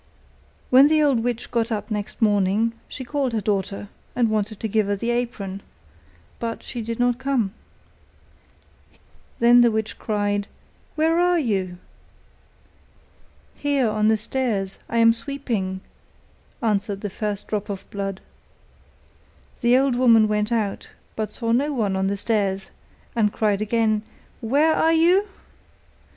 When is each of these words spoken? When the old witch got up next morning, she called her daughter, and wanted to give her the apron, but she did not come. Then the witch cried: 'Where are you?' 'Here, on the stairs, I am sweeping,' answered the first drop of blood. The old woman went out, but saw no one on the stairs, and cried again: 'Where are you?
When 0.71 0.87
the 0.87 1.03
old 1.03 1.23
witch 1.23 1.51
got 1.51 1.71
up 1.71 1.91
next 1.91 2.23
morning, 2.23 2.73
she 2.89 3.03
called 3.03 3.33
her 3.33 3.39
daughter, 3.39 3.87
and 4.15 4.31
wanted 4.31 4.59
to 4.59 4.67
give 4.67 4.87
her 4.87 4.95
the 4.95 5.11
apron, 5.11 5.61
but 6.39 6.63
she 6.63 6.81
did 6.81 6.97
not 6.99 7.19
come. 7.19 7.53
Then 9.37 9.61
the 9.61 9.69
witch 9.69 9.99
cried: 9.99 10.47
'Where 10.95 11.19
are 11.19 11.37
you?' 11.37 11.77
'Here, 13.53 13.87
on 13.87 14.07
the 14.07 14.17
stairs, 14.17 14.79
I 14.89 14.97
am 14.97 15.13
sweeping,' 15.13 15.81
answered 16.63 17.01
the 17.01 17.11
first 17.11 17.47
drop 17.49 17.69
of 17.69 17.87
blood. 17.91 18.21
The 19.61 19.77
old 19.77 19.95
woman 19.95 20.27
went 20.27 20.51
out, 20.51 20.89
but 21.15 21.29
saw 21.29 21.51
no 21.51 21.73
one 21.73 21.95
on 21.95 22.07
the 22.07 22.17
stairs, 22.17 22.71
and 23.15 23.31
cried 23.31 23.61
again: 23.61 24.01
'Where 24.41 24.73
are 24.73 24.93
you? 24.93 25.27